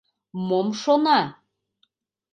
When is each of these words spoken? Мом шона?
Мом 0.47 0.67
шона? 0.81 1.19